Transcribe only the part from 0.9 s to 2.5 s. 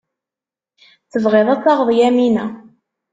Tebɣiḍ ad taɣeḍ Yamina.